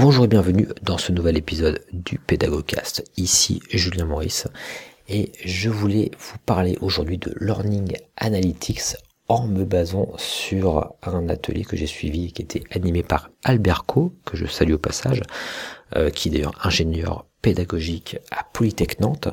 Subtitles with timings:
[0.00, 3.02] Bonjour et bienvenue dans ce nouvel épisode du Pédagogcast.
[3.16, 4.46] Ici Julien Maurice
[5.08, 8.94] et je voulais vous parler aujourd'hui de Learning Analytics
[9.26, 14.14] en me basant sur un atelier que j'ai suivi qui était animé par Albert Co,
[14.24, 15.20] que je salue au passage,
[15.96, 19.30] euh, qui est d'ailleurs ingénieur pédagogique à Polytech Nantes.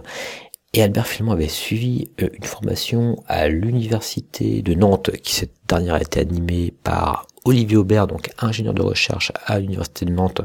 [0.73, 5.93] Et Albert finalement avait suivi euh, une formation à l'université de Nantes, qui cette dernière
[5.93, 10.41] a été animée par Olivier Aubert, donc ingénieur de recherche à l'Université de Nantes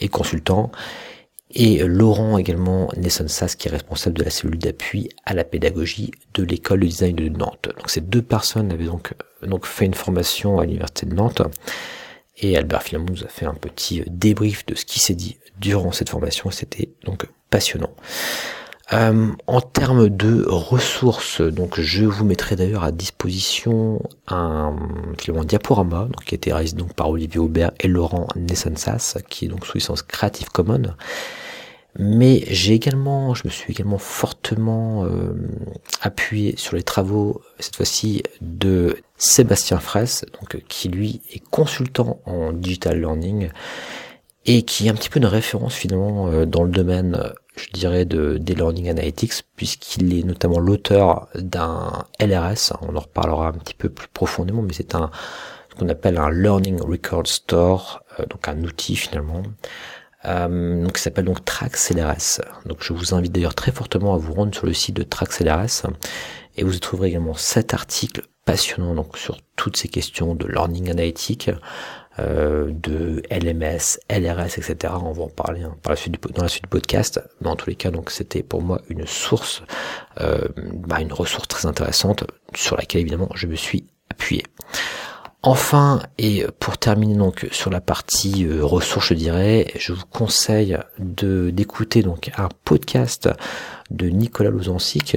[0.00, 0.72] et consultant,
[1.50, 6.42] et Laurent également Nesson-Sass qui est responsable de la cellule d'appui à la pédagogie de
[6.42, 7.68] l'école de design de Nantes.
[7.76, 11.42] Donc ces deux personnes avaient donc, donc fait une formation à l'Université de Nantes
[12.40, 15.92] et Albert finalement nous a fait un petit débrief de ce qui s'est dit durant
[15.92, 16.50] cette formation.
[16.50, 17.94] C'était donc passionnant.
[18.94, 24.74] Euh, en termes de ressources, donc je vous mettrai d'ailleurs à disposition un
[25.18, 29.44] finalement diaporama donc, qui a été réalisé donc par Olivier Aubert et Laurent Nessensas, qui
[29.44, 30.94] est donc sous licence Creative Commons.
[31.98, 35.34] Mais j'ai également, je me suis également fortement euh,
[36.00, 42.52] appuyé sur les travaux cette fois-ci de Sébastien Fraisse, donc qui lui est consultant en
[42.52, 43.50] digital learning
[44.48, 48.04] et qui est un petit peu une référence finalement euh, dans le domaine je dirais,
[48.04, 53.74] de, des Learning Analytics, puisqu'il est notamment l'auteur d'un LRS, on en reparlera un petit
[53.74, 55.10] peu plus profondément, mais c'est un
[55.70, 59.42] ce qu'on appelle un Learning Record Store, euh, donc un outil finalement,
[60.24, 62.40] euh, donc qui s'appelle donc Trax LRS.
[62.66, 65.40] Donc je vous invite d'ailleurs très fortement à vous rendre sur le site de Trax
[65.40, 65.86] LRS,
[66.56, 70.90] et vous y trouverez également cet article passionnant donc sur toutes ces questions de learning
[70.90, 71.50] analytique,
[72.18, 74.94] euh, de LMS, LRS, etc.
[75.02, 77.20] On va en parler hein, par la suite du, dans la suite du podcast.
[77.40, 79.62] Mais en tous les cas, donc c'était pour moi une source,
[80.20, 82.24] euh, bah, une ressource très intéressante
[82.54, 84.42] sur laquelle évidemment je me suis appuyé.
[85.42, 90.76] Enfin, et pour terminer donc sur la partie euh, ressources, je dirais, je vous conseille
[90.98, 93.28] de d'écouter donc un podcast
[93.90, 95.16] de Nicolas Lozancic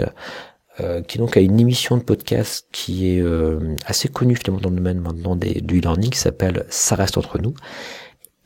[0.80, 4.70] euh, qui donc a une émission de podcast qui est euh, assez connue finalement dans
[4.70, 7.54] le domaine maintenant des, du e-learning qui s'appelle Ça reste entre nous.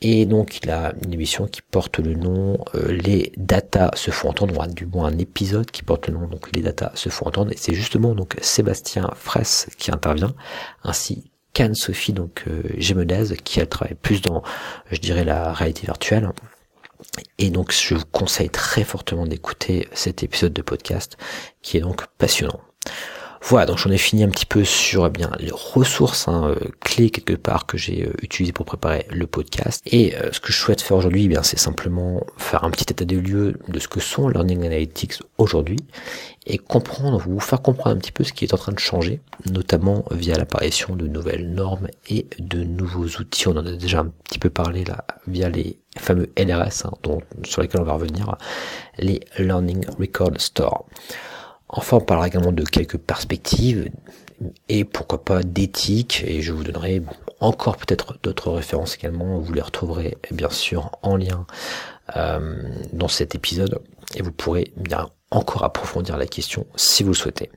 [0.01, 4.29] Et donc il a une émission qui porte le nom euh, Les data se font
[4.29, 7.51] entendre, du moins un épisode qui porte le nom donc Les data se font entendre.
[7.51, 10.33] Et c'est justement donc Sébastien Fraisse qui intervient,
[10.83, 12.63] ainsi qu'Anne-Sophie donc euh,
[13.43, 14.43] qui elle travaille plus dans,
[14.91, 16.29] je dirais, la réalité virtuelle.
[17.37, 21.17] Et donc je vous conseille très fortement d'écouter cet épisode de podcast
[21.61, 22.61] qui est donc passionnant.
[23.47, 26.55] Voilà, donc j'en ai fini un petit peu sur eh bien les ressources hein, euh,
[26.79, 29.83] clés quelque part que j'ai euh, utilisées pour préparer le podcast.
[29.85, 32.85] Et euh, ce que je souhaite faire aujourd'hui, eh bien c'est simplement faire un petit
[32.89, 35.77] état des lieux de ce que sont Learning Analytics aujourd'hui
[36.47, 39.21] et comprendre, vous faire comprendre un petit peu ce qui est en train de changer,
[39.45, 43.47] notamment via l'apparition de nouvelles normes et de nouveaux outils.
[43.47, 47.21] On en a déjà un petit peu parlé là via les fameux LRS hein, dont,
[47.43, 48.37] sur lesquels on va revenir,
[48.97, 50.87] les Learning Record Store.
[51.67, 53.89] Enfin, on parlera également de quelques perspectives
[54.69, 57.01] et pourquoi pas d'éthique et je vous donnerai
[57.39, 59.39] encore peut-être d'autres références également.
[59.39, 61.45] Vous les retrouverez bien sûr en lien
[62.15, 62.55] euh,
[62.93, 63.79] dans cet épisode
[64.15, 67.49] et vous pourrez bien encore approfondir la question si vous le souhaitez.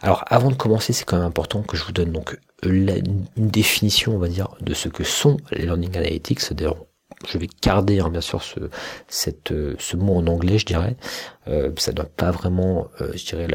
[0.00, 4.14] Alors avant de commencer, c'est quand même important que je vous donne donc une définition,
[4.14, 6.40] on va dire, de ce que sont les learning analytics.
[7.28, 8.60] Je vais garder hein, bien sûr ce,
[9.08, 10.96] cette, euh, ce mot en anglais, je dirais.
[11.48, 13.46] Euh, ça n'a pas vraiment, euh, je dirais,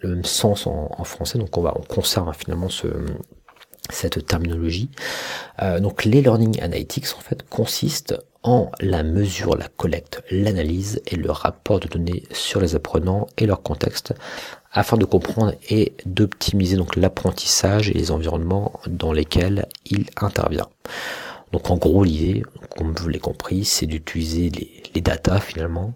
[0.00, 2.88] le même sens en, en, français, donc on va on conserve hein, finalement ce,
[3.90, 4.90] cette terminologie.
[5.62, 11.16] Euh, donc les learning analytics en fait consistent en la mesure, la collecte, l'analyse et
[11.16, 14.14] le rapport de données sur les apprenants et leur contexte
[14.72, 20.68] afin de comprendre et d'optimiser donc l'apprentissage et les environnements dans lesquels il intervient.
[21.52, 22.42] Donc en gros l'idée,
[22.76, 25.94] comme vous l'avez compris, c'est d'utiliser les, les datas finalement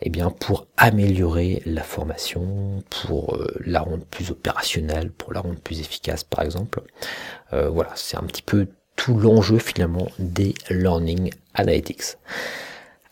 [0.00, 5.58] eh bien pour améliorer la formation, pour euh, la rendre plus opérationnelle, pour la rendre
[5.58, 6.82] plus efficace par exemple.
[7.52, 12.16] Euh, voilà, c'est un petit peu tout l'enjeu finalement des Learning Analytics.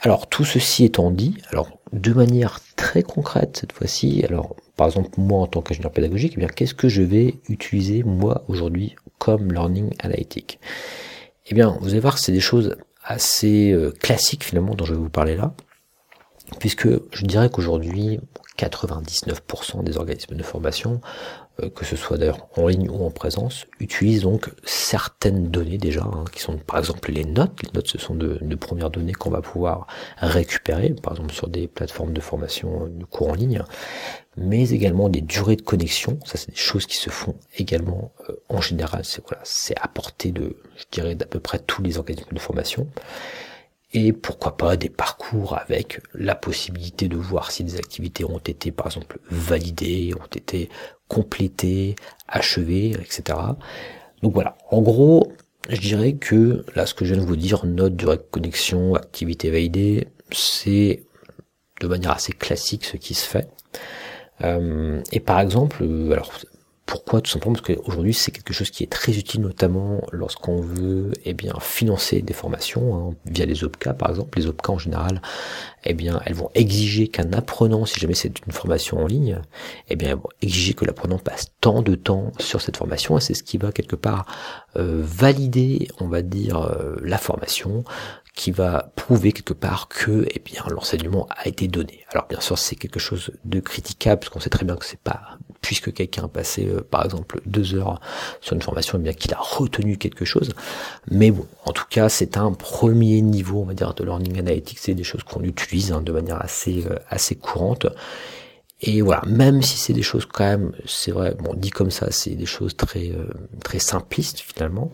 [0.01, 5.11] Alors tout ceci étant dit, alors de manière très concrète cette fois-ci, alors par exemple
[5.19, 9.53] moi en tant qu'ingénieur pédagogique, eh bien qu'est-ce que je vais utiliser moi aujourd'hui comme
[9.53, 10.61] Learning Analytic
[11.47, 14.95] Eh bien vous allez voir que c'est des choses assez euh, classiques finalement dont je
[14.95, 15.55] vais vous parler là.
[16.59, 18.21] puisque je dirais qu'aujourd'hui
[18.57, 21.01] 99% des organismes de formation,
[21.63, 26.03] euh, que ce soit d'ailleurs en ligne ou en présence, utilisent donc certaines données déjà,
[26.03, 27.63] hein, qui sont par exemple les notes.
[27.63, 29.87] Les notes, ce sont de, premières données qu'on va pouvoir
[30.19, 33.63] récupérer, par exemple sur des plateformes de formation de cours en ligne,
[34.37, 36.19] mais également des durées de connexion.
[36.25, 39.05] Ça, c'est des choses qui se font également euh, en général.
[39.05, 42.39] C'est voilà, c'est à portée de, je dirais, d'à peu près tous les organismes de
[42.39, 42.87] formation
[43.93, 48.73] et pourquoi pas des parcours avec la possibilité de voir si des activités ont été
[48.73, 50.69] par exemple validées, ont été
[51.09, 51.95] complétées,
[52.29, 53.39] achevées, etc.
[54.23, 55.33] Donc voilà, en gros,
[55.69, 59.51] je dirais que là ce que je viens de vous dire, note, de connexion, activité
[59.51, 61.05] validée, c'est
[61.81, 63.49] de manière assez classique ce qui se fait.
[64.43, 66.33] Euh, et par exemple, alors
[66.87, 71.11] pourquoi Tout simplement parce qu'aujourd'hui c'est quelque chose qui est très utile notamment lorsqu'on veut
[71.25, 74.39] eh bien financer des formations hein, via les OPCA par exemple.
[74.39, 75.21] Les OPCA en général,
[75.85, 79.43] eh bien elles vont exiger qu'un apprenant, si jamais c'est une formation en ligne,
[79.89, 83.21] eh bien elles vont exiger que l'apprenant passe tant de temps sur cette formation et
[83.21, 84.25] c'est ce qui va quelque part
[84.77, 87.85] euh, valider, on va dire, euh, la formation,
[88.37, 92.05] qui va prouver quelque part que eh bien l'enseignement a été donné.
[92.13, 95.01] Alors bien sûr c'est quelque chose de critiquable parce qu'on sait très bien que c'est
[95.01, 98.01] pas puisque quelqu'un a passé euh, par exemple deux heures
[98.41, 100.53] sur une formation, eh bien qu'il a retenu quelque chose.
[101.11, 104.79] Mais bon, en tout cas c'est un premier niveau on va dire de learning analytics,
[104.79, 107.87] c'est des choses qu'on utilise hein, de manière assez euh, assez courante
[108.83, 112.11] et voilà, même si c'est des choses quand même, c'est vrai, bon, dit comme ça,
[112.11, 113.27] c'est des choses très euh,
[113.65, 114.91] très simplistes finalement.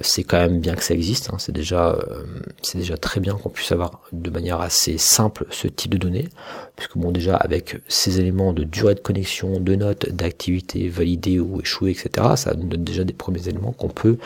[0.00, 1.28] C'est quand même bien que ça existe.
[1.30, 2.24] Hein, c'est déjà euh,
[2.62, 6.28] c'est déjà très bien qu'on puisse avoir de manière assez simple ce type de données,
[6.76, 11.60] puisque bon déjà avec ces éléments de durée de connexion, de notes, d'activité validée ou
[11.60, 12.28] échouée, etc.
[12.36, 14.16] Ça nous donne déjà des premiers éléments qu'on peut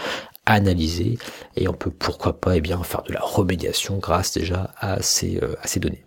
[0.47, 1.19] analyser
[1.57, 5.39] et on peut pourquoi pas eh bien faire de la remédiation grâce déjà à ces
[5.43, 6.05] euh, à ces données.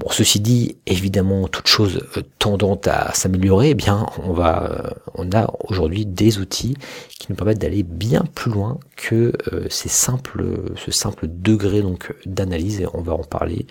[0.00, 4.90] Bon, ceci dit, évidemment, toute chose euh, tendant à s'améliorer, eh bien, on va, euh,
[5.14, 6.76] on a aujourd'hui des outils
[7.20, 10.44] qui nous permettent d'aller bien plus loin que euh, ces simples,
[10.74, 12.80] ce simple degré donc d'analyse.
[12.80, 13.66] Et on va en parler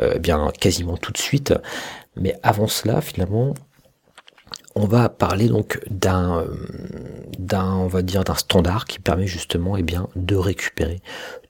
[0.00, 1.54] eh bien quasiment tout de suite.
[2.16, 3.54] Mais avant cela, finalement,
[4.74, 6.44] on va parler donc d'un,
[7.38, 11.00] d'un, on va dire d'un standard qui permet justement, eh bien, de récupérer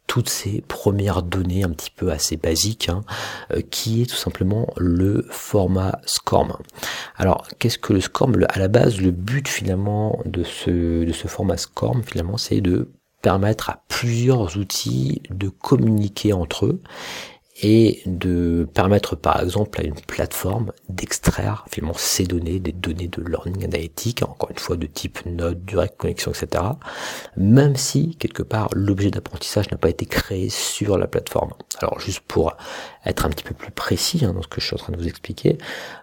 [0.07, 3.03] toutes ces premières données un petit peu assez basiques, hein,
[3.53, 6.57] euh, qui est tout simplement le format SCORM.
[7.17, 8.47] Alors, qu'est-ce que le SCORM?
[8.51, 12.91] À la base, le but finalement de ce, de ce format SCORM, finalement, c'est de
[13.23, 16.83] permettre à plusieurs outils de communiquer entre eux
[17.63, 23.23] et de permettre par exemple à une plateforme d'extraire finalement ces données, des données de
[23.23, 26.65] learning analytique, encore une fois de type note, direct connexion, etc.
[27.37, 31.53] Même si quelque part l'objet d'apprentissage n'a pas été créé sur la plateforme.
[31.79, 32.57] Alors juste pour
[33.07, 34.99] être un petit peu plus précis hein, dans ce que je suis en train de
[34.99, 35.59] vous expliquer,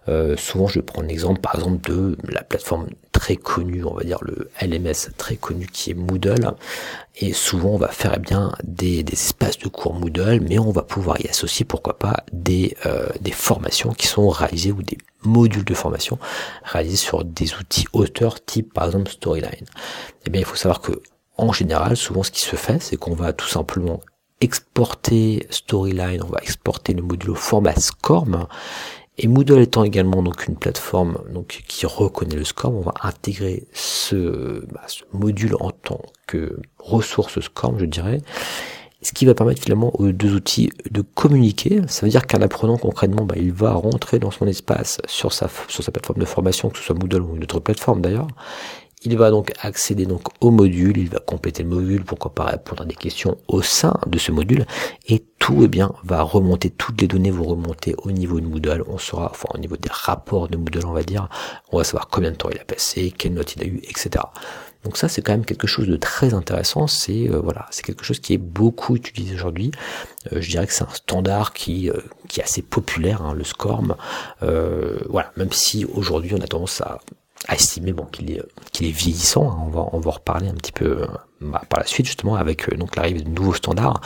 [0.09, 4.19] euh, souvent je prendre l'exemple par exemple de la plateforme très connue, on va dire
[4.21, 6.53] le LMS très connu qui est Moodle,
[7.17, 10.71] et souvent on va faire eh bien des, des, espaces de cours Moodle, mais on
[10.71, 14.97] va pouvoir y associer pourquoi pas des, euh, des formations qui sont réalisées ou des
[15.23, 16.17] modules de formation
[16.63, 19.65] réalisés sur des outils auteurs type par exemple Storyline.
[20.25, 20.93] Eh bien il faut savoir que
[21.37, 24.01] en général, souvent ce qui se fait, c'est qu'on va tout simplement
[24.41, 28.47] exporter Storyline, on va exporter le module au format SCORM.
[29.17, 33.67] Et Moodle étant également donc une plateforme donc qui reconnaît le SCORM, on va intégrer
[33.71, 38.21] ce, bah, ce module en tant que ressource SCORM, je dirais,
[39.03, 41.81] ce qui va permettre finalement aux deux outils de communiquer.
[41.87, 45.49] Ça veut dire qu'un apprenant concrètement, bah, il va rentrer dans son espace sur sa,
[45.67, 48.27] sur sa plateforme de formation, que ce soit Moodle ou une autre plateforme d'ailleurs,
[49.03, 52.83] il va donc accéder donc au module, il va compléter le module, pourquoi pas répondre
[52.83, 54.65] à des questions au sein de ce module,
[55.07, 58.83] et tout eh bien va remonter, toutes les données vont remonter au niveau de Moodle,
[58.87, 61.29] on saura, enfin au niveau des rapports de Moodle on va dire,
[61.71, 64.23] on va savoir combien de temps il a passé, quelle note il a eu, etc.
[64.83, 68.03] Donc ça c'est quand même quelque chose de très intéressant, c'est euh, voilà, c'est quelque
[68.03, 69.71] chose qui est beaucoup utilisé aujourd'hui.
[70.31, 71.93] Euh, je dirais que c'est un standard qui, euh,
[72.27, 73.95] qui est assez populaire, hein, le SCORM.
[74.41, 76.99] voilà, même si aujourd'hui on a tendance à
[77.47, 79.49] à estimer bon qu'il est qu'il est vieillissant.
[79.51, 79.57] Hein.
[79.65, 81.07] On va on va reparler un petit peu
[81.39, 84.01] bah, par la suite justement avec euh, donc l'arrivée de nouveaux standards.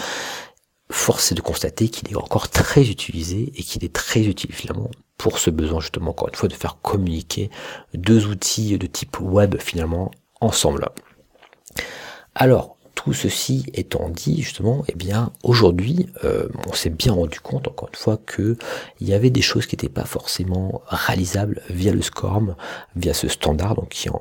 [0.91, 4.91] Force est de constater qu'il est encore très utilisé et qu'il est très utile finalement
[5.17, 7.49] pour ce besoin justement encore une fois de faire communiquer
[7.93, 10.11] deux outils de type web finalement
[10.41, 10.87] ensemble.
[12.35, 17.67] Alors tout ceci étant dit, justement, eh bien, aujourd'hui, euh, on s'est bien rendu compte,
[17.67, 18.57] encore une fois, que
[18.99, 22.55] il y avait des choses qui n'étaient pas forcément réalisables via le SCORM,
[22.95, 24.11] via ce standard, donc qui est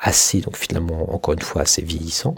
[0.00, 2.34] assez, donc finalement, encore une fois, assez vieillissant.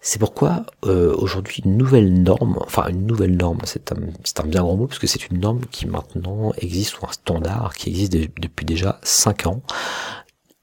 [0.00, 4.62] C'est pourquoi euh, aujourd'hui une nouvelle norme, enfin une nouvelle norme, c'est un, un bien
[4.62, 8.12] grand mot parce que c'est une norme qui maintenant existe ou un standard qui existe
[8.12, 9.62] depuis déjà 5 ans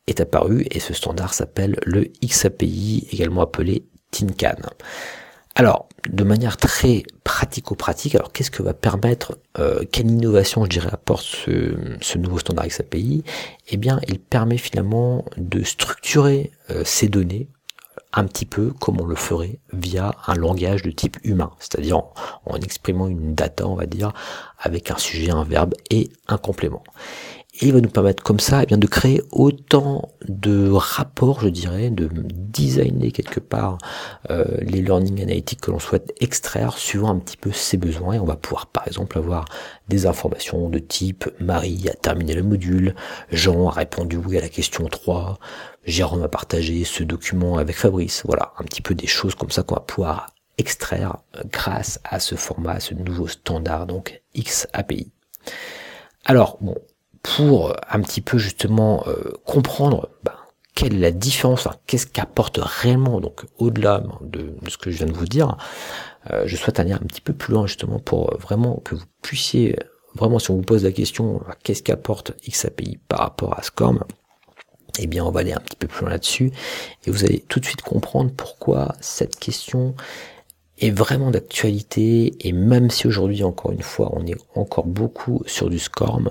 [0.07, 3.85] est apparu et ce standard s'appelle le XAPI, également appelé
[5.55, 10.89] Alors, de manière très pratico-pratique, alors qu'est-ce que va permettre, euh, quelle innovation je dirais
[10.91, 13.23] apporte ce, ce nouveau standard XAPI
[13.69, 17.47] Eh bien, il permet finalement de structurer euh, ces données
[18.13, 22.13] un petit peu comme on le ferait via un langage de type humain, c'est-à-dire en,
[22.45, 24.11] en, exprimant une data, on va dire,
[24.59, 26.83] avec un sujet, un verbe et un complément.
[27.55, 31.49] Et il va nous permettre comme ça eh bien, de créer autant de rapports, je
[31.49, 33.77] dirais, de designer quelque part
[34.31, 38.13] euh, les learning analytics que l'on souhaite extraire suivant un petit peu ses besoins.
[38.13, 39.45] Et on va pouvoir par exemple avoir
[39.87, 42.95] des informations de type Marie a terminé le module,
[43.31, 45.37] Jean a répondu oui à la question 3,
[45.85, 48.23] Jérôme a partagé ce document avec Fabrice.
[48.25, 51.17] Voilà, un petit peu des choses comme ça qu'on va pouvoir extraire
[51.51, 55.11] grâce à ce format, à ce nouveau standard, donc XAPI.
[56.25, 56.75] Alors, bon,
[57.23, 60.33] pour un petit peu justement euh, comprendre ben,
[60.75, 65.13] quelle est la différence, qu'est-ce qu'apporte réellement, donc au-delà de, ce que je viens de
[65.13, 65.57] vous dire,
[66.31, 69.77] euh, je souhaite aller un petit peu plus loin justement pour vraiment que vous puissiez,
[70.15, 74.03] vraiment si on vous pose la question, qu'est-ce qu'apporte XAPI par rapport à SCORM,
[74.99, 76.51] eh bien on va aller un petit peu plus loin là-dessus
[77.05, 79.95] et vous allez tout de suite comprendre pourquoi cette question
[80.83, 85.69] est vraiment d'actualité et même si aujourd'hui encore une fois on est encore beaucoup sur
[85.69, 86.29] du SCORM,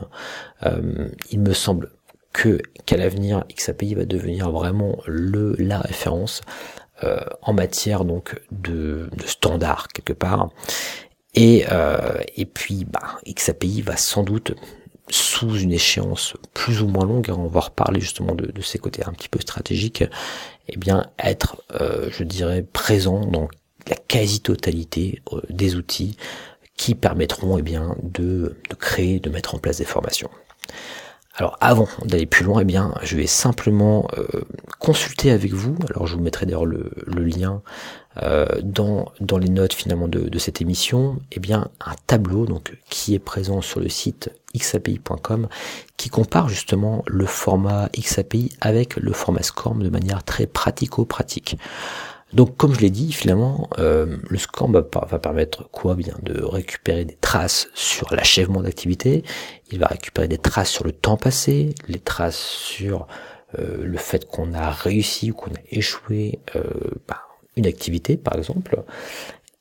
[0.66, 1.90] euh, il me semble
[2.32, 6.40] que qu'à l'avenir XAPI va devenir vraiment le la référence
[7.04, 10.50] euh, en matière donc de, de standard quelque part.
[11.35, 14.54] Et euh, et puis bah, XAPI va sans doute
[15.09, 19.02] sous une échéance plus ou moins longue, on va reparler justement de, de ces côtés
[19.04, 20.04] un petit peu stratégiques,
[20.68, 23.49] eh bien être, euh, je dirais, présent dans
[23.89, 26.17] la quasi-totalité euh, des outils
[26.77, 30.31] qui permettront eh bien, de, de, créer, de mettre en place des formations.
[31.35, 34.43] Alors avant d'aller plus loin, eh bien, je vais simplement euh,
[34.79, 35.77] consulter avec vous.
[35.89, 37.62] Alors je vous mettrai d'ailleurs le, lien
[38.23, 41.21] euh, dans, dans les notes finalement de, de, cette émission.
[41.33, 45.49] Eh bien, un tableau donc qui est présent sur le site xapi.com
[45.97, 51.57] qui compare justement le format XAPI avec le format SCORM de manière très pratico-pratique.
[52.33, 55.95] Donc comme je l'ai dit, finalement, euh, le SCORM va, permettre quoi?
[55.95, 59.23] Bien De récupérer des traces sur l'achèvement d'activité,
[59.71, 63.07] il va récupérer des traces sur le temps passé, les traces sur
[63.59, 66.62] euh, le fait qu'on a réussi ou qu'on a échoué euh,
[67.07, 67.23] bah,
[67.57, 68.83] une activité par exemple,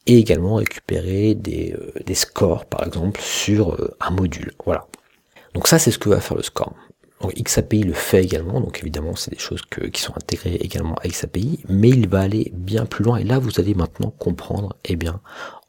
[0.07, 4.53] et également récupérer des, euh, scores par exemple sur un module.
[4.65, 4.87] Voilà.
[5.53, 6.73] Donc ça c'est ce que va faire le SCORM.
[7.21, 9.61] Donc XAPI le fait également, donc évidemment c'est des choses
[9.91, 13.17] qui sont intégrées également à XAPI, mais il va aller bien plus loin.
[13.17, 15.21] Et là vous allez maintenant comprendre eh bien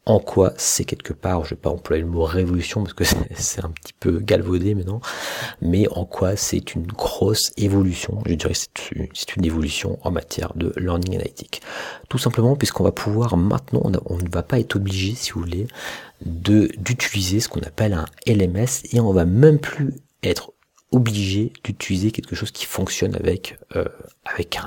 [0.05, 3.03] en quoi c'est quelque part, je vais pas employer le mot révolution parce que
[3.35, 4.99] c'est un petit peu galvaudé maintenant,
[5.61, 9.07] mais en quoi c'est une grosse évolution, je dirais c'est une,
[9.37, 11.61] une évolution en matière de learning analytique.
[12.09, 15.41] Tout simplement puisqu'on va pouvoir maintenant, on, on ne va pas être obligé si vous
[15.41, 15.67] voulez
[16.25, 19.93] de d'utiliser ce qu'on appelle un LMS et on va même plus
[20.23, 20.52] être
[20.93, 23.85] obligé d'utiliser quelque chose qui fonctionne avec euh,
[24.25, 24.57] avec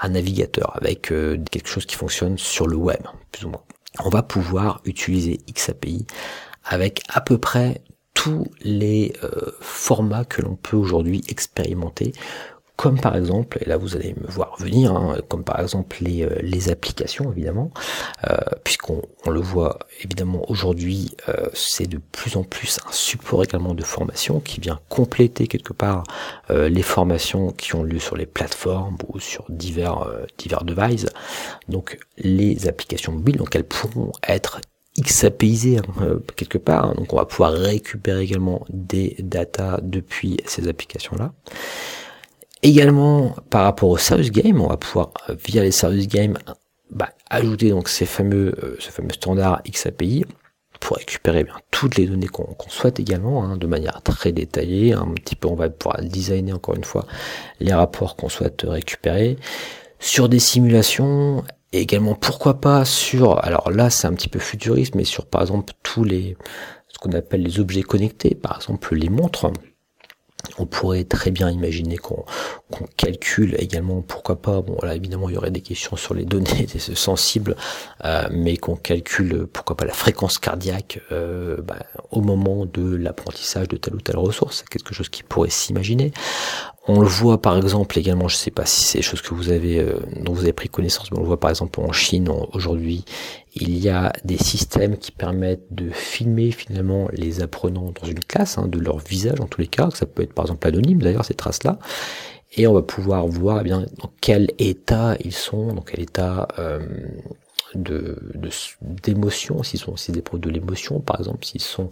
[0.00, 3.62] un, navigateur, avec euh, quelque chose qui fonctionne sur le web, plus ou moins.
[4.02, 6.06] On va pouvoir utiliser XAPI
[6.64, 7.82] avec à peu près
[8.14, 12.12] tous les euh, formats que l'on peut aujourd'hui expérimenter
[12.80, 16.22] comme par exemple, et là vous allez me voir venir, hein, comme par exemple les,
[16.22, 17.70] euh, les applications évidemment,
[18.26, 23.44] euh, puisqu'on on le voit évidemment aujourd'hui, euh, c'est de plus en plus un support
[23.44, 26.04] également de formation qui vient compléter quelque part
[26.48, 31.06] euh, les formations qui ont lieu sur les plateformes ou sur divers, euh, divers devices.
[31.68, 34.62] Donc les applications mobiles, donc elles pourront être
[34.98, 36.94] XAPisées hein, quelque part, hein.
[36.96, 41.34] donc on va pouvoir récupérer également des datas depuis ces applications-là.
[42.62, 46.36] Également, par rapport au service game, on va pouvoir, euh, via les service games,
[46.90, 50.26] bah, ajouter donc ces fameux, euh, ce fameux standard XAPI
[50.78, 54.94] pour récupérer bien toutes les données qu'on souhaite également, hein, de manière très détaillée.
[54.94, 57.06] Un petit peu, on va pouvoir designer encore une fois
[57.60, 59.36] les rapports qu'on souhaite récupérer
[59.98, 61.44] sur des simulations.
[61.72, 65.42] Et également, pourquoi pas sur, alors là, c'est un petit peu futuriste, mais sur par
[65.42, 66.36] exemple tous les,
[66.88, 69.52] ce qu'on appelle les objets connectés, par exemple les montres
[70.58, 72.24] on pourrait très bien imaginer qu'on
[72.96, 76.66] calcule également, pourquoi pas, bon là évidemment il y aurait des questions sur les données
[76.94, 77.56] sensibles,
[78.04, 81.78] euh, mais qu'on calcule pourquoi pas la fréquence cardiaque euh, bah,
[82.10, 86.12] au moment de l'apprentissage de telle ou telle ressource, c'est quelque chose qui pourrait s'imaginer.
[86.88, 89.34] On le voit par exemple également, je ne sais pas si c'est des choses que
[89.34, 91.92] vous avez, euh, dont vous avez pris connaissance, mais on le voit par exemple en
[91.92, 93.04] Chine aujourd'hui,
[93.54, 98.56] il y a des systèmes qui permettent de filmer finalement les apprenants dans une classe,
[98.56, 101.26] hein, de leur visage en tous les cas, ça peut être par exemple anonyme d'ailleurs
[101.26, 101.78] ces traces-là,
[102.56, 106.48] et on va pouvoir voir eh bien dans quel état ils sont, dans quel état
[106.58, 106.80] euh,
[107.74, 108.18] de
[108.80, 111.88] d'émotion, s'ils sont s'ils éprouvent de l'émotion, par exemple, s'ils sont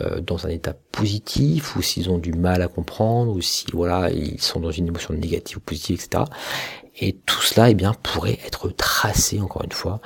[0.00, 4.10] euh, dans un état positif ou s'ils ont du mal à comprendre ou si voilà
[4.10, 6.24] ils sont dans une émotion négative ou positive, etc.
[6.96, 10.00] Et tout cela, eh bien, pourrait être tracé encore une fois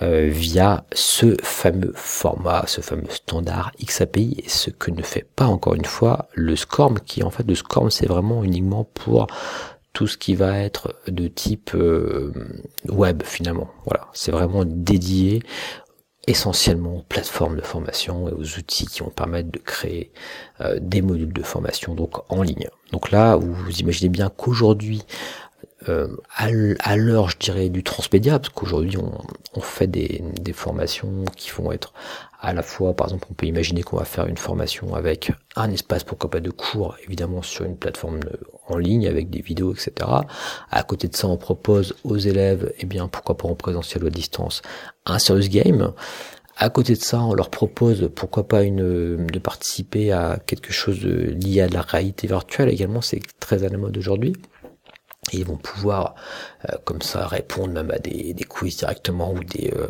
[0.00, 5.74] euh, via ce fameux format, ce fameux standard XAPI, ce que ne fait pas encore
[5.74, 9.26] une fois le SCORM, qui en fait le SCORM c'est vraiment uniquement pour
[9.92, 12.32] tout ce qui va être de type euh,
[12.88, 13.68] web finalement.
[13.86, 15.42] Voilà, c'est vraiment dédié
[16.26, 20.12] essentiellement aux plateformes de formation et aux outils qui vont permettre de créer
[20.60, 22.68] euh, des modules de formation donc en ligne.
[22.92, 25.02] Donc là, vous imaginez bien qu'aujourd'hui,
[25.88, 31.72] euh, à l'heure, je dirais, du transmédia, parce qu'aujourd'hui, on, fait des, formations qui vont
[31.72, 31.92] être
[32.40, 35.70] à la fois, par exemple, on peut imaginer qu'on va faire une formation avec un
[35.70, 38.20] espace, pourquoi pas de cours, évidemment, sur une plateforme
[38.68, 39.92] en ligne, avec des vidéos, etc.
[40.70, 44.08] À côté de ça, on propose aux élèves, eh bien, pourquoi pas en présentiel ou
[44.08, 44.62] à distance,
[45.06, 45.92] un serious game.
[46.56, 51.00] À côté de ça, on leur propose, pourquoi pas, une, de participer à quelque chose
[51.04, 54.34] lié à la réalité virtuelle également, c'est très à la mode aujourd'hui.
[55.30, 56.16] Et ils vont pouvoir
[56.68, 59.86] euh, comme ça répondre même à des, des quiz directement ou des, euh,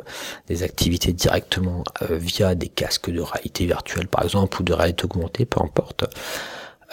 [0.47, 5.05] des activités directement euh, via des casques de réalité virtuelle par exemple ou de réalité
[5.05, 6.05] augmentée, peu importe.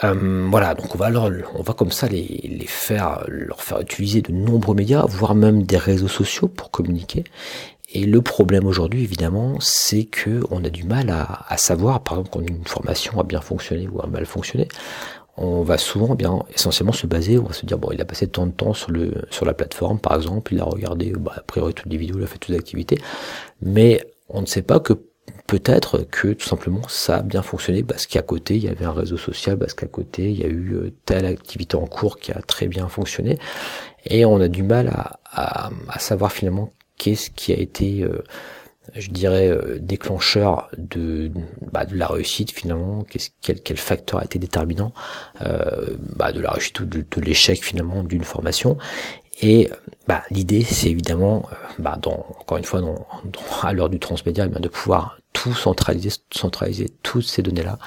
[0.02, 4.22] voilà, donc on va leur, on va comme ça les, les faire, leur faire utiliser
[4.22, 7.24] de nombreux médias, voire même des réseaux sociaux pour communiquer.
[7.92, 12.14] Et le problème aujourd'hui, évidemment, c'est que on a du mal à, à savoir, par
[12.14, 14.68] exemple, quand une formation a bien fonctionné ou a mal fonctionné
[15.40, 18.28] on va souvent bien essentiellement se baser, on va se dire bon il a passé
[18.28, 21.40] tant de temps sur le sur la plateforme par exemple, il a regardé bah, a
[21.40, 22.98] priori toutes les vidéos, il a fait toutes les activités,
[23.62, 24.92] mais on ne sait pas que
[25.46, 28.92] peut-être que tout simplement ça a bien fonctionné parce qu'à côté il y avait un
[28.92, 32.32] réseau social, parce qu'à côté il y a eu euh, telle activité en cours qui
[32.32, 33.38] a très bien fonctionné.
[34.06, 38.22] Et on a du mal à, à, savoir finalement qu'est-ce qui a été euh,
[38.94, 41.30] je dirais, euh, déclencheur de,
[41.72, 44.92] bah, de la réussite finalement Qu'est-ce, quel, quel facteur a été déterminant
[45.42, 48.78] euh, bah, de la réussite ou de, l'échec finalement d'une formation.
[49.42, 49.70] Et
[50.06, 53.06] bah, l'idée, c'est évidemment, euh, bah, dans, encore une fois, dans,
[53.62, 57.78] à l'heure du transmédia, eh de pouvoir tout centraliser, centraliser toutes ces données-là,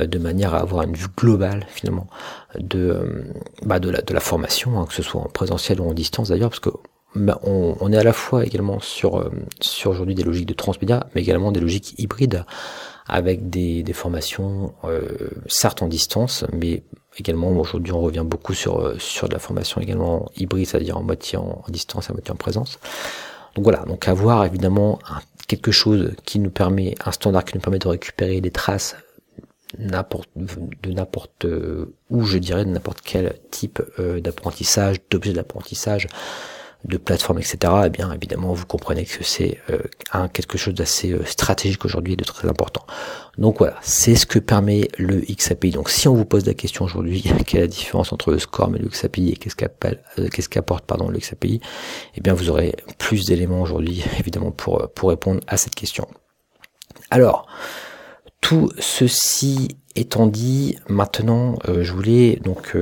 [0.00, 2.06] de manière à avoir une vue globale finalement
[2.58, 3.26] de,
[3.62, 6.30] bah, de, la, de la formation, hein, que ce soit en présentiel ou en distance
[6.30, 6.70] d'ailleurs, parce que
[7.14, 11.06] bah, on, est à la fois également sur, euh, sur aujourd'hui des logiques de transmédia,
[11.14, 12.44] mais également des logiques hybrides
[13.06, 16.82] avec des, des formations euh, certes en distance, mais
[17.18, 21.02] également aujourd'hui on revient beaucoup sur, euh, sur de la formation également hybride, c'est-à-dire en
[21.02, 22.78] moitié en, distance en moitié en présence.
[23.54, 24.98] Donc voilà, donc avoir évidemment
[25.46, 28.96] quelque chose qui nous permet, un standard qui nous permet de récupérer des traces
[29.78, 29.86] de
[30.92, 31.46] n'importe
[32.10, 36.08] où je dirais de n'importe quel type d'apprentissage, d'objet d'apprentissage,
[36.84, 39.78] de plateforme, etc., eh bien évidemment vous comprenez que c'est euh,
[40.12, 42.86] un quelque chose d'assez euh, stratégique aujourd'hui et de très important.
[43.36, 45.72] Donc voilà, c'est ce que permet le XAPI.
[45.72, 48.76] Donc si on vous pose la question aujourd'hui, quelle est la différence entre le SCORM
[48.76, 51.60] et le XAPI et qu'est-ce qu'appelle, euh, qu'est-ce qu'apporte pardon le XAPI,
[52.14, 56.06] eh bien vous aurez plus d'éléments aujourd'hui évidemment pour pour répondre à cette question.
[57.10, 57.48] Alors
[58.40, 62.76] tout ceci étant dit, maintenant je voulais donc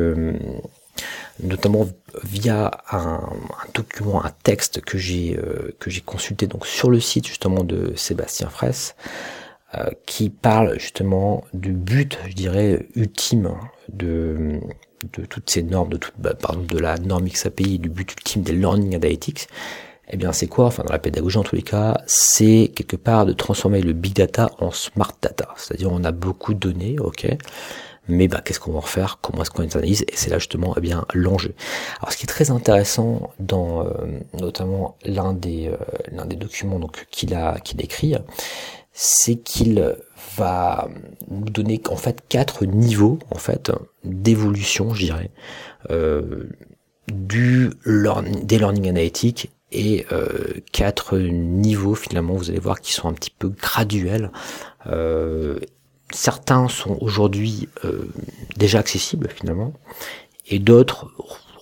[1.42, 1.87] notamment
[2.25, 3.20] via un,
[3.75, 7.92] document, un texte que j'ai euh, que j'ai consulté donc sur le site justement de
[7.96, 8.96] Sébastien Fraisse,
[9.75, 13.51] euh, qui parle justement du but, je dirais, ultime
[13.88, 14.61] de
[15.12, 18.42] de toutes ces normes, de toute, bah, pardon, de la norme XAPI, du but ultime
[18.42, 19.46] des learning analytics,
[20.09, 20.66] eh bien c'est quoi?
[20.66, 24.14] Enfin dans la pédagogie en tous les cas, c'est quelque part de transformer le big
[24.14, 25.49] data en smart data.
[25.57, 27.27] C'est-à-dire on a beaucoup de données, ok,
[28.09, 30.75] mais bah, qu'est-ce qu'on va en faire, comment est-ce qu'on analyse, et c'est là justement
[30.77, 31.55] eh bien l'enjeu.
[32.01, 33.90] Alors ce qui est très intéressant dans euh,
[34.35, 35.77] notamment l'un des euh,
[36.12, 38.14] l'un des documents donc qu'il a qu'il écrit,
[38.92, 39.95] c'est qu'il
[40.37, 40.88] va
[41.29, 43.71] nous donner en fait quatre niveaux en fait
[44.05, 45.31] d'évolution, je dirais,
[45.90, 46.49] euh,
[47.09, 53.12] du des learning analytics et euh, quatre niveaux finalement vous allez voir qui sont un
[53.12, 54.31] petit peu graduels
[54.87, 55.59] euh,
[56.12, 58.09] certains sont aujourd'hui euh,
[58.57, 59.73] déjà accessibles finalement,
[60.49, 61.11] et d'autres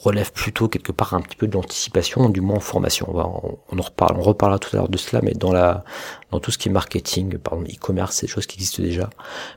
[0.05, 3.07] relèvent plutôt quelque part un petit peu de l'anticipation, du moins en formation.
[3.09, 5.85] On, va, on, en reparle, on reparlera tout à l'heure de cela, mais dans la
[6.31, 9.09] dans tout ce qui est marketing, par exemple e-commerce, c'est des choses qui existent déjà,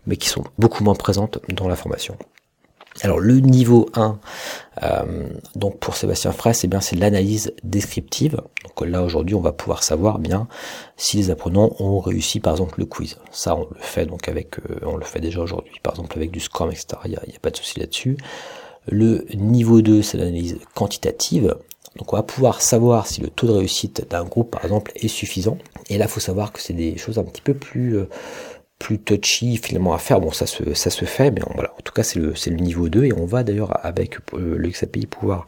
[0.06, 2.18] mais qui sont beaucoup moins présentes dans la formation.
[3.02, 4.20] Alors le niveau 1,
[4.84, 8.42] euh, donc pour Sébastien Fraisse, eh bien c'est l'analyse descriptive.
[8.64, 10.48] Donc là aujourd'hui, on va pouvoir savoir eh bien
[10.96, 13.18] si les apprenants ont réussi par exemple le quiz.
[13.32, 16.32] Ça, on le fait donc avec, euh, on le fait déjà aujourd'hui, par exemple avec
[16.32, 16.88] du Scrum, etc.
[17.06, 18.18] Il n'y a, a, pas de souci là-dessus.
[18.90, 21.56] Le niveau 2, c'est l'analyse quantitative.
[21.98, 25.08] Donc on va pouvoir savoir si le taux de réussite d'un groupe, par exemple, est
[25.08, 25.58] suffisant.
[25.90, 28.10] Et là, il faut savoir que c'est des choses un petit peu plus euh,
[28.80, 30.20] plus touchy finalement à faire.
[30.20, 32.90] Bon, ça se, ça se fait, mais voilà, en tout cas, c'est le, le niveau
[32.90, 35.46] 2 et on va d'ailleurs avec euh, le XAPI pouvoir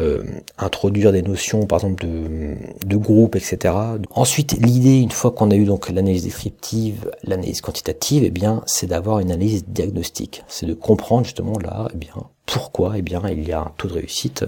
[0.00, 0.22] euh,
[0.58, 3.74] introduire des notions, par exemple, de, de groupe, etc.
[4.10, 8.86] Ensuite, l'idée, une fois qu'on a eu donc l'analyse descriptive, l'analyse quantitative, eh bien, c'est
[8.86, 10.44] d'avoir une analyse diagnostique.
[10.46, 12.14] C'est de comprendre justement là, eh bien,
[12.46, 14.44] pourquoi, eh bien, il y a un taux de réussite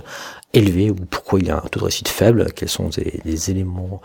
[0.52, 3.50] élevé ou pourquoi il y a un taux de réussite faible, quels sont les, les
[3.50, 4.00] éléments,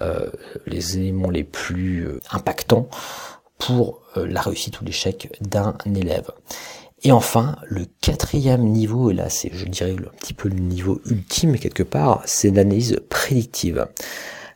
[0.00, 0.30] euh,
[0.66, 2.88] les éléments les plus euh, impactants
[3.58, 6.30] pour euh, la réussite ou l'échec d'un élève.
[7.02, 11.00] Et enfin, le quatrième niveau, et là c'est je dirais un petit peu le niveau
[11.06, 13.86] ultime quelque part, c'est l'analyse prédictive.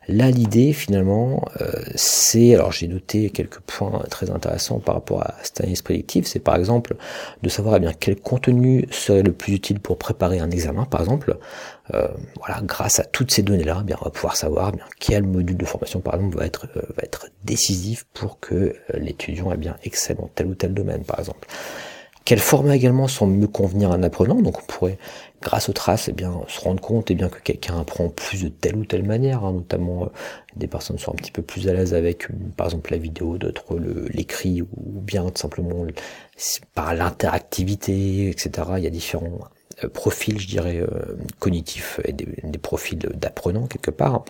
[0.07, 5.35] Là, l'idée finalement, euh, c'est, alors j'ai noté quelques points très intéressants par rapport à
[5.43, 6.95] cette analyse prédictive, c'est par exemple
[7.41, 11.01] de savoir eh bien quel contenu serait le plus utile pour préparer un examen, par
[11.01, 11.37] exemple.
[11.93, 14.85] Euh, voilà, grâce à toutes ces données-là, eh bien on va pouvoir savoir eh bien
[14.99, 19.51] quel module de formation, par exemple, va être euh, va être décisif pour que l'étudiant
[19.53, 21.47] eh bien excelle dans tel ou tel domaine, par exemple.
[22.25, 24.97] Quel format également semble mieux convenir à un apprenant Donc on pourrait,
[25.41, 28.49] grâce aux traces, eh bien, se rendre compte eh bien, que quelqu'un apprend plus de
[28.49, 29.43] telle ou telle manière.
[29.43, 30.07] Hein, notamment, euh,
[30.55, 33.37] des personnes sont un petit peu plus à l'aise avec, euh, par exemple, la vidéo,
[33.37, 33.77] d'autres
[34.13, 35.85] l'écrit, ou bien tout simplement
[36.73, 38.51] par l'interactivité, etc.
[38.77, 39.39] Il y a différents
[39.83, 40.81] euh, profils, je dirais,
[41.39, 44.23] cognitifs et des profils d'apprenants quelque part.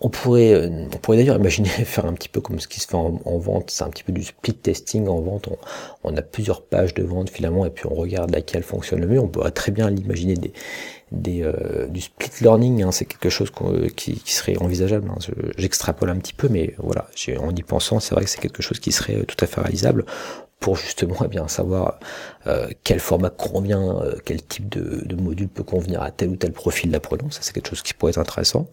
[0.00, 2.86] On pourrait, euh, on pourrait d'ailleurs imaginer faire un petit peu comme ce qui se
[2.86, 5.48] fait en, vente, c'est un petit peu du split testing en vente.
[6.04, 9.20] On, a plusieurs pages de vente finalement et puis on regarde laquelle fonctionne le mieux.
[9.20, 10.34] On pourrait très bien l'imaginer
[11.12, 12.92] euh, du split learning, hein.
[12.92, 13.50] c'est quelque chose
[13.96, 15.10] qui, serait envisageable.
[15.10, 15.18] Hein.
[15.56, 17.08] J'extrapole un petit peu, mais voilà,
[17.40, 20.04] en y pensant, c'est vrai que c'est quelque chose qui serait tout à fait réalisable
[20.60, 22.00] pour justement eh bien savoir
[22.48, 26.52] euh, quel format convient, quel type de, de, module peut convenir à tel ou tel
[26.52, 27.30] profil d'apprenant.
[27.30, 28.66] Ça, c'est quelque chose qui pourrait être intéressant.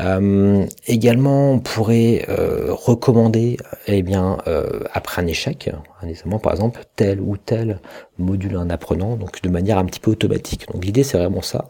[0.00, 3.56] Euh, également, on pourrait euh, recommander,
[3.86, 5.70] eh bien, euh, après un échec,
[6.02, 7.80] un examen par exemple, tel ou tel
[8.18, 10.66] module un apprenant, donc de manière un petit peu automatique.
[10.72, 11.66] Donc l'idée, c'est vraiment ça,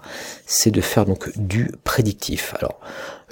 [0.46, 2.54] c'est de faire donc du prédictif.
[2.58, 2.80] Alors,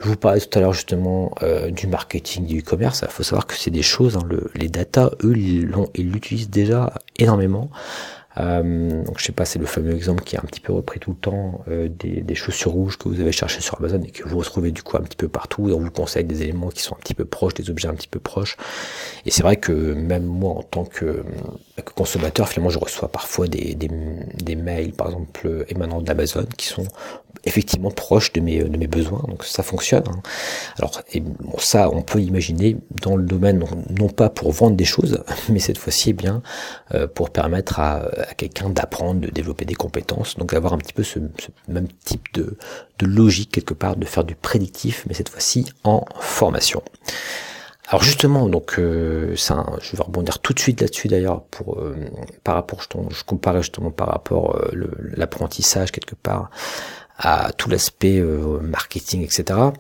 [0.03, 1.35] je vous parlais tout à l'heure justement
[1.71, 3.03] du marketing, du e-commerce.
[3.03, 6.93] Il faut savoir que c'est des choses, hein, le, les data, eux, ils l'utilisent déjà
[7.19, 7.71] énormément.
[8.39, 11.01] Euh, donc je sais pas, c'est le fameux exemple qui est un petit peu repris
[11.01, 14.11] tout le temps euh, des, des, chaussures rouges que vous avez cherché sur Amazon et
[14.11, 15.69] que vous retrouvez du coup un petit peu partout.
[15.71, 17.95] Et on vous conseille des éléments qui sont un petit peu proches, des objets un
[17.95, 18.57] petit peu proches.
[19.25, 21.25] Et c'est vrai que même moi en tant que,
[21.77, 26.67] que, consommateur, finalement, je reçois parfois des, des, des mails, par exemple émanant d'Amazon, qui
[26.67, 26.87] sont
[27.47, 29.23] effectivement proches de mes, de mes besoins.
[29.29, 30.05] Donc ça fonctionne.
[30.09, 30.21] Hein.
[30.79, 33.65] Alors et bon, ça, on peut imaginer dans le domaine
[33.99, 36.43] non, pas pour vendre des choses, mais cette fois-ci, eh bien
[36.95, 37.97] euh, pour permettre à
[38.29, 41.19] à quelqu'un d'apprendre, de développer des compétences, donc avoir un petit peu ce,
[41.69, 42.57] même type de,
[42.99, 46.83] de, logique quelque part, de faire du prédictif, mais cette fois-ci en formation.
[47.89, 51.95] Alors justement, donc euh, ça, je vais rebondir tout de suite là-dessus d'ailleurs pour euh,
[52.43, 56.51] par rapport, je, je justement par rapport euh, l'apprentissage quelque part
[57.19, 59.71] à tout l'aspect euh, marketing, etc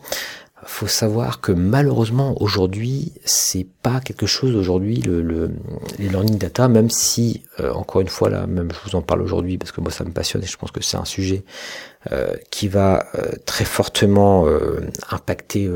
[0.66, 5.52] faut savoir que malheureusement aujourd'hui c'est pas quelque chose aujourd'hui le, le,
[5.98, 9.22] les learning data même si euh, encore une fois là même je vous en parle
[9.22, 11.44] aujourd'hui parce que moi ça me passionne et je pense que c'est un sujet
[12.10, 14.46] euh, qui va euh, très fortement
[15.10, 15.70] impacter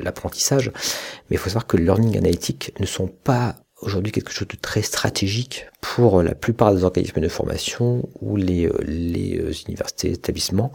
[0.00, 0.70] l'apprentissage.
[1.28, 4.56] Mais il faut savoir que le learning analytique ne sont pas aujourd'hui quelque chose de
[4.56, 10.72] très stratégique pour la plupart des organismes de formation ou les, les universités établissements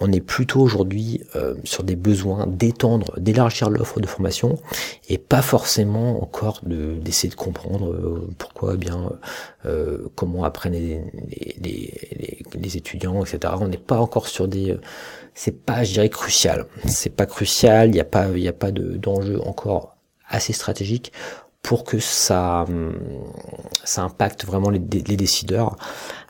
[0.00, 4.58] on est plutôt aujourd'hui euh, sur des besoins d'étendre, d'élargir l'offre de formation
[5.08, 9.12] et pas forcément encore d'essayer de comprendre euh, pourquoi eh bien
[9.66, 13.52] euh, comment apprennent les, étudiants, etc.
[13.60, 14.76] On n'est pas encore sur des
[15.34, 16.66] c'est pas je dirais crucial.
[16.86, 19.96] C'est pas crucial, il n'y a pas il a pas d'enjeu encore
[20.28, 21.12] assez stratégique
[21.62, 22.64] pour que ça,
[23.84, 25.76] ça impacte vraiment les, décideurs.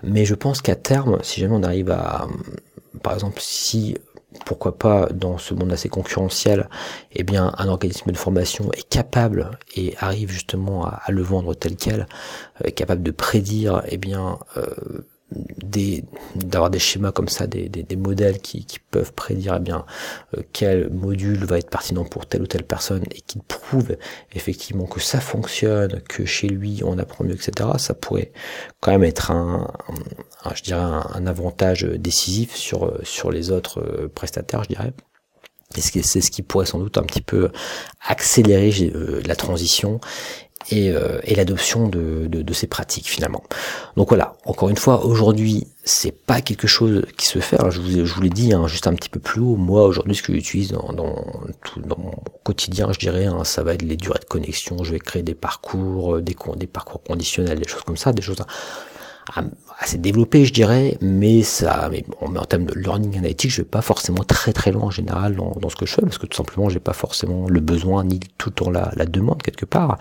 [0.03, 2.27] Mais je pense qu'à terme, si jamais on arrive à,
[3.03, 3.97] par exemple, si
[4.47, 6.69] pourquoi pas dans ce monde assez concurrentiel,
[7.13, 11.77] eh bien un organisme de formation est capable et arrive justement à, le vendre tel
[11.77, 12.07] quel,
[12.65, 14.65] est capable de prédire eh bien euh,
[15.33, 19.87] des d'avoir des schémas comme ça, des, des, modèles qui, qui, peuvent prédire eh bien
[20.37, 23.97] euh, quel module va être pertinent pour telle ou telle personne et qui prouvent
[24.33, 27.71] effectivement que ça fonctionne, que chez lui on apprend mieux, etc.
[27.79, 28.33] Ça pourrait
[28.81, 29.73] quand même être un,
[30.55, 34.93] je dirais un, avantage décisif sur sur les autres euh, prestataires, je dirais.
[35.77, 37.51] C'est ce qui pourrait sans doute un petit peu
[38.05, 40.01] accélérer euh, la transition
[40.69, 43.43] et, euh, et l'adoption de, ces pratiques finalement.
[43.97, 47.57] Donc voilà, encore une fois, aujourd'hui, c'est pas quelque chose qui se fait.
[47.71, 49.57] je vous, je vous l'ai dit hein, juste un petit peu plus haut.
[49.57, 50.93] Moi, aujourd'hui, ce que j'utilise dans,
[51.97, 54.83] mon quotidien, je dirais, hein, ça va être les durées de connexion.
[54.83, 58.23] Je vais créer des parcours, euh, des, des parcours conditionnels, des choses comme ça, des
[58.23, 58.43] choses
[59.81, 63.69] assez développé, je dirais, mais ça, mais, bon, en termes de learning analytics, je vais
[63.69, 66.27] pas forcément très très loin en général dans, dans ce que je fais, parce que
[66.27, 69.65] tout simplement, j'ai pas forcément le besoin ni tout le temps la, la demande quelque
[69.65, 69.99] part.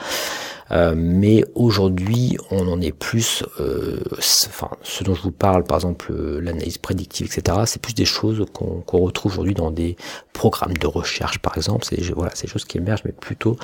[0.72, 4.02] Euh, mais aujourd'hui, on en est plus, euh,
[4.48, 7.60] enfin, ce dont je vous parle, par exemple, euh, l'analyse prédictive, etc.
[7.66, 9.96] C'est plus des choses qu'on retrouve aujourd'hui dans des
[10.34, 11.86] programmes de recherche, par exemple.
[11.86, 13.58] C'est voilà, ces choses qui émergent, mais plutôt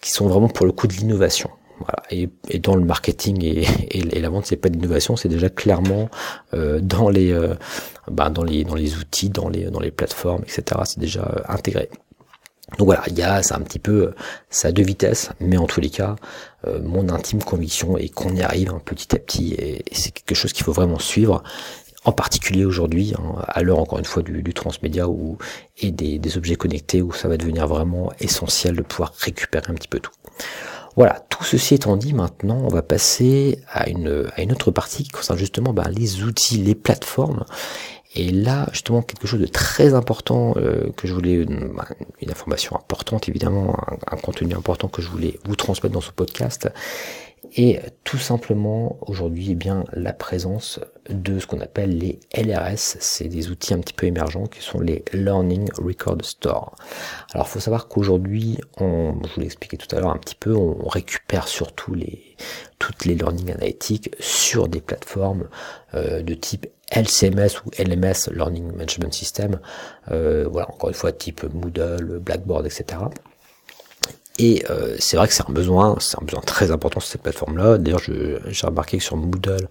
[0.00, 1.50] qui sont vraiment pour le coup de l'innovation.
[1.78, 2.02] Voilà.
[2.10, 6.08] Et, et, dans le marketing et, et, la vente, c'est pas d'innovation, c'est déjà clairement
[6.54, 7.54] euh, dans les, euh,
[8.10, 10.80] bah, dans les, dans les outils, dans les, dans les plateformes, etc.
[10.84, 11.90] C'est déjà euh, intégré.
[12.78, 14.12] Donc voilà, il y a, c'est un petit peu,
[14.50, 16.16] ça a deux vitesses, mais en tous les cas,
[16.66, 20.34] euh, mon intime conviction est qu'on y arrive un petit à petit, et, c'est quelque
[20.34, 21.44] chose qu'il faut vraiment suivre
[22.04, 25.38] en particulier aujourd'hui, hein, à l'heure encore une fois du, du transmédia ou,
[25.78, 29.74] et des, des, objets connectés, où ça va devenir vraiment essentiel de pouvoir récupérer un
[29.74, 30.12] petit peu tout.
[30.96, 35.02] Voilà, tout ceci étant dit, maintenant on va passer à une, à une autre partie
[35.04, 37.44] qui concerne justement ben, les outils, les plateformes.
[38.14, 41.84] Et là, justement, quelque chose de très important euh, que je voulais, ben,
[42.22, 43.76] une information importante évidemment,
[44.10, 46.70] un, contenu important que je voulais vous transmettre dans ce podcast,
[47.54, 53.28] et tout simplement aujourd'hui eh bien la présence de ce qu'on appelle les LRS, c'est
[53.28, 56.74] des outils un petit peu émergents qui sont les Learning Record Store.
[57.32, 60.34] Alors il faut savoir qu'aujourd'hui, on, je vous l'ai expliqué tout à l'heure un petit
[60.34, 62.36] peu, on récupère surtout les
[62.78, 65.48] toutes les learning analytics sur des plateformes
[65.94, 69.60] euh, de type LCMS ou LMS Learning Management System,
[70.10, 72.98] euh, voilà encore une fois type Moodle, Blackboard, etc.
[74.38, 77.22] Et euh, c'est vrai que c'est un besoin, c'est un besoin très important sur cette
[77.22, 77.78] plateforme-là.
[77.78, 79.68] D'ailleurs, j'ai remarqué que sur Moodle,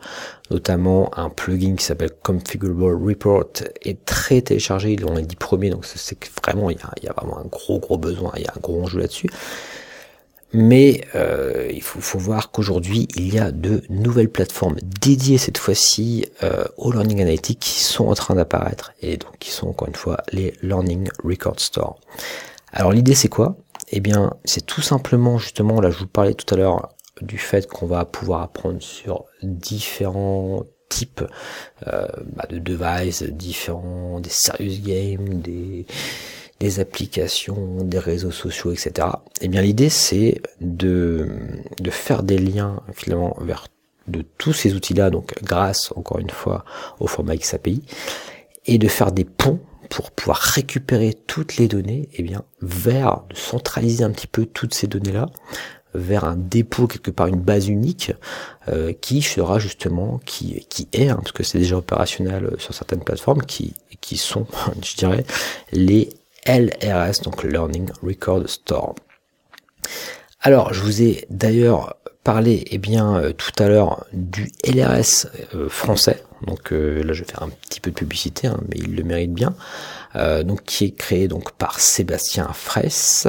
[0.49, 3.45] notamment, un plugin qui s'appelle Configurable Report
[3.83, 4.93] est très téléchargé.
[4.93, 7.37] Ils l'ont les 10 premiers, donc c'est vraiment, il y, a, il y, a, vraiment
[7.37, 9.29] un gros gros besoin, il y a un gros enjeu là-dessus.
[10.53, 15.57] Mais euh, il faut, faut voir qu'aujourd'hui, il y a de nouvelles plateformes dédiées cette
[15.57, 19.89] fois-ci euh, au Learning Analytics qui sont en train d'apparaître et donc qui sont encore
[19.89, 21.99] une fois les Learning Record Store.
[22.71, 23.57] Alors l'idée c'est quoi?
[23.95, 26.89] Eh bien, c'est tout simplement justement, là je vous parlais tout à l'heure
[27.21, 31.23] du fait qu'on va pouvoir apprendre sur différents types
[31.87, 32.05] euh,
[32.35, 35.85] bah, de devices, différents, des serious games, des,
[36.59, 39.07] des applications, des réseaux sociaux, etc.
[39.39, 41.29] Eh bien, l'idée c'est de,
[41.79, 43.69] de faire des liens finalement vers
[44.09, 46.65] de tous ces outils-là, donc grâce encore une fois
[46.99, 47.81] au format XAPI,
[48.65, 53.35] et de faire des ponts pour pouvoir récupérer toutes les données, eh bien, vers de
[53.35, 55.27] centraliser un petit peu toutes ces données-là,
[55.93, 58.11] vers un dépôt quelque part, une base unique,
[58.67, 63.03] euh, qui sera justement, qui, qui est, hein, parce que c'est déjà opérationnel sur certaines
[63.03, 64.45] plateformes, qui, qui sont,
[64.83, 65.25] je dirais,
[65.71, 66.09] les
[66.45, 68.95] LRS, donc Learning Record Store.
[70.41, 71.95] Alors, je vous ai d'ailleurs
[72.25, 77.23] parlé, eh bien, euh, tout à l'heure du LRS euh, français, donc euh, là, je
[77.23, 79.55] vais faire un petit peu de publicité, hein, mais il le mérite bien.
[80.15, 83.27] Euh, donc qui est créé donc par Sébastien Fraisse,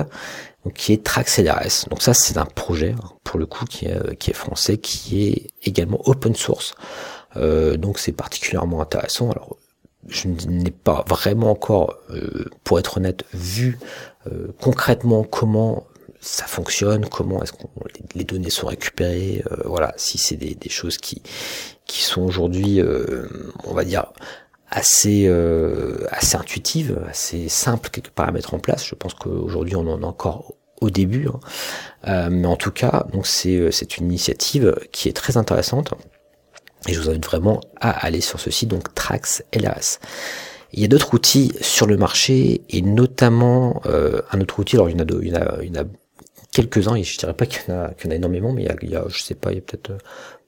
[0.75, 1.89] qui est TraxLRS.
[1.91, 5.29] Donc ça, c'est un projet hein, pour le coup qui est, qui est français, qui
[5.29, 6.75] est également open source.
[7.37, 9.31] Euh, donc c'est particulièrement intéressant.
[9.31, 9.57] Alors
[10.09, 11.97] je n'ai pas vraiment encore,
[12.63, 13.77] pour être honnête, vu
[14.61, 15.89] concrètement comment
[16.27, 17.59] ça fonctionne, comment est-ce que
[18.15, 21.23] les données sont récupérées, voilà, si c'est des, des, choses qui
[21.87, 23.27] qui sont aujourd'hui, euh,
[23.65, 24.13] on va dire,
[24.69, 28.85] assez euh, assez intuitives, assez simples quelque part à mettre en place.
[28.85, 31.41] Je pense qu'aujourd'hui on en est encore au début, hein.
[32.09, 35.95] euh, mais en tout cas, donc c'est c'est une initiative qui est très intéressante
[36.89, 40.01] et je vous invite vraiment à aller sur ce site donc Trax LAS.
[40.73, 44.77] Il y a d'autres outils sur le marché et notamment un autre outil.
[44.77, 45.87] Alors il y en a, il y en a, il y en a
[46.57, 48.63] quelques-uns et je dirais pas qu'il y, en a, qu'il y en a énormément, mais
[48.63, 49.93] il y a, il y a je sais pas, il y a peut-être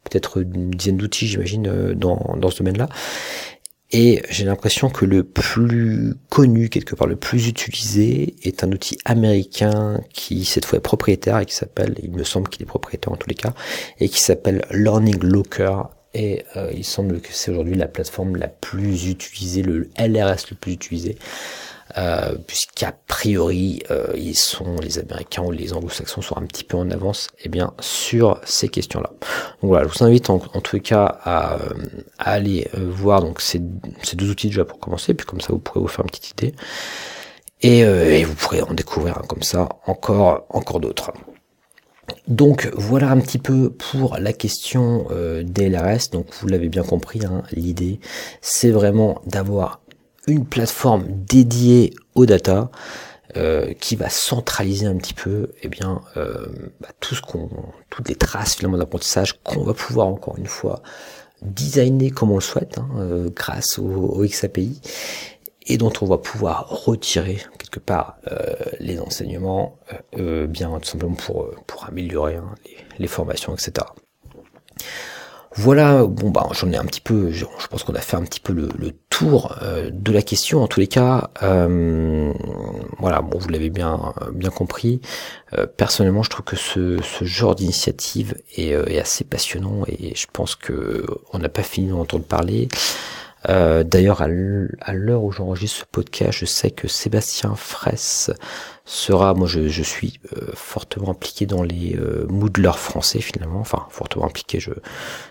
[0.04, 2.88] peut-être une dizaine d'outils, j'imagine, euh, dans, dans ce domaine-là.
[3.90, 8.98] Et j'ai l'impression que le plus connu, quelque part le plus utilisé, est un outil
[9.06, 13.12] américain qui cette fois est propriétaire et qui s'appelle, il me semble qu'il est propriétaire
[13.12, 13.54] en tous les cas,
[13.98, 15.82] et qui s'appelle Learning Locker
[16.14, 20.56] et euh, il semble que c'est aujourd'hui la plateforme la plus utilisée, le LRS le
[20.56, 21.16] plus utilisé,
[21.96, 26.77] euh, puisqu'a priori euh, ils sont les Américains ou les Anglo-Saxons sont un petit peu
[26.77, 29.11] en avance, et eh bien sur ces questions-là.
[29.62, 31.59] Donc voilà, je vous invite en, tout cas à,
[32.18, 33.61] aller voir donc ces,
[34.03, 36.31] ces, deux outils déjà pour commencer, puis comme ça vous pourrez vous faire une petite
[36.33, 36.55] idée.
[37.62, 41.12] Et, vous pourrez en découvrir comme ça encore encore d'autres.
[42.27, 46.11] Donc voilà un petit peu pour la question euh, des LRS.
[46.12, 48.01] Donc vous l'avez bien compris, hein, l'idée
[48.40, 49.81] c'est vraiment d'avoir
[50.32, 52.70] une plateforme dédiée aux data
[53.36, 56.46] euh, qui va centraliser un petit peu eh bien euh,
[56.80, 57.50] bah, tout ce qu'on
[57.90, 60.82] toutes les traces finalement d'apprentissage qu'on va pouvoir encore une fois
[61.42, 64.80] designer comme on le souhaite hein, grâce au, XAPI
[65.68, 69.78] et dont on va pouvoir retirer quelque part euh, les enseignements,
[70.16, 72.54] euh, bien tout simplement pour, euh, pour améliorer hein,
[72.98, 73.86] les, formations, etc.
[75.60, 78.38] Voilà, bon bah j'en ai un petit peu, je, pense qu'on a fait un petit
[78.38, 79.56] peu le, tour
[79.90, 80.62] de la question.
[80.62, 85.00] En tous les cas, voilà, bon vous l'avez bien bien compris.
[85.76, 90.54] personnellement, je trouve que ce, ce genre d'initiative est, est, assez passionnant et je pense
[90.54, 92.68] que on n'a pas fini d'en entendre parler.
[93.48, 98.30] Euh, d'ailleurs, à l'heure où j'enregistre ce podcast, je sais que Sébastien Fraisse
[98.84, 104.26] sera, moi je, suis euh, fortement impliqué dans les euh, Moodlers français finalement, enfin fortement
[104.26, 104.70] impliqué, je,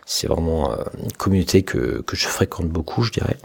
[0.05, 0.71] c'est vraiment
[1.03, 3.37] une communauté que, que je fréquente beaucoup, je dirais.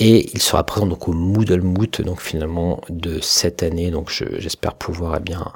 [0.00, 3.92] Et il sera présent donc au Moodle Moot, donc finalement de cette année.
[3.92, 5.52] Donc j'espère pouvoir eh bien,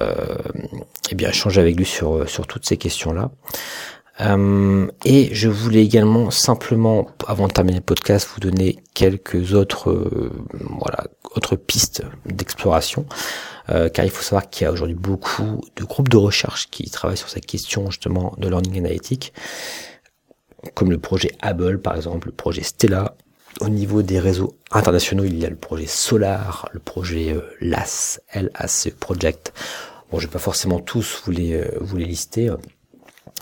[0.00, 3.30] eh bien échanger avec lui sur sur toutes ces questions là.
[4.20, 9.90] Euh, et je voulais également simplement, avant de terminer le podcast, vous donner quelques autres,
[9.90, 10.30] euh,
[10.78, 13.06] voilà, autres pistes d'exploration,
[13.70, 16.88] euh, car il faut savoir qu'il y a aujourd'hui beaucoup de groupes de recherche qui
[16.90, 19.32] travaillent sur cette question justement de learning analytique,
[20.74, 23.16] comme le projet Hubble par exemple, le projet Stella.
[23.60, 28.88] Au niveau des réseaux internationaux, il y a le projet Solar, le projet LAS, LAS
[28.98, 29.52] Project.
[30.10, 32.50] Bon, je vais pas forcément tous vous les, vous les lister.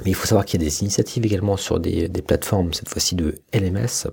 [0.00, 3.14] Mais il faut savoir qu'il y a des initiatives également sur des, plateformes, cette fois-ci
[3.14, 4.08] de LMS,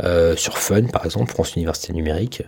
[0.00, 2.42] euh, sur Fun par exemple, France Université Numérique,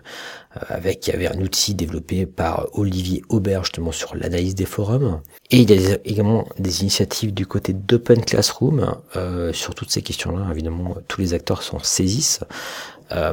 [0.56, 4.64] euh, avec il y avait un outil développé par Olivier Aubert justement sur l'analyse des
[4.64, 5.20] forums.
[5.50, 10.00] Et il y a également des initiatives du côté d'Open Classroom euh, sur toutes ces
[10.00, 10.48] questions-là.
[10.50, 12.40] Évidemment, tous les acteurs s'en saisissent.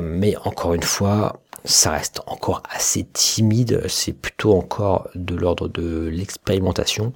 [0.02, 6.08] mais encore une fois, ça reste encore assez timide, c'est plutôt encore de l'ordre de
[6.08, 7.14] l'expérimentation.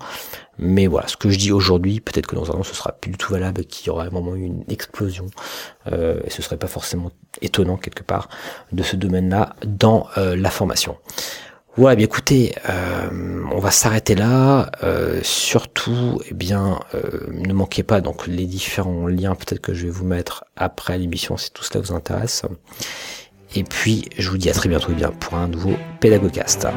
[0.58, 3.12] Mais voilà, ce que je dis aujourd'hui, peut-être que dans un an ce sera plus
[3.12, 5.28] du tout valable, qu'il y aura vraiment une explosion,
[5.92, 8.30] euh, et ce serait pas forcément étonnant quelque part
[8.72, 10.98] de ce domaine-là dans euh, la formation.
[11.78, 14.72] Voilà, bien écoutez, euh, on va s'arrêter là.
[14.84, 16.80] Euh, surtout, eh bien,
[17.28, 21.36] ne manquez pas donc les différents liens peut-être que je vais vous mettre après l'émission
[21.36, 22.46] si tout cela vous intéresse.
[23.56, 26.68] Et puis, je vous dis à très bientôt eh bien, pour un nouveau Pédagogast.